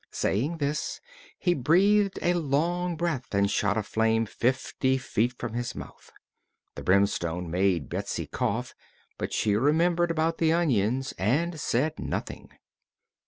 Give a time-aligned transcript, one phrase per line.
[0.09, 0.99] Saying this,
[1.37, 6.11] he breathed a long breath and shot a flame fifty feet from his mouth.
[6.73, 8.73] The brimstone made Betsy cough,
[9.19, 12.49] but she remembered about the onions and said nothing.